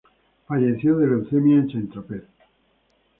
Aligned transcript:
Falleció 0.47 0.97
de 0.97 1.05
leucemia 1.05 1.57
en 1.57 1.69
Saint-Tropez. 1.69 2.23